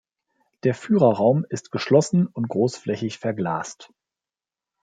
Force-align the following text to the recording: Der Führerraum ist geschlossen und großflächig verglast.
Der 0.63 0.73
Führerraum 0.73 1.45
ist 1.49 1.69
geschlossen 1.69 2.25
und 2.25 2.47
großflächig 2.49 3.19
verglast. 3.19 3.93